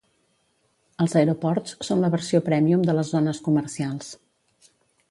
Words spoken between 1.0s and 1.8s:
Els aeroports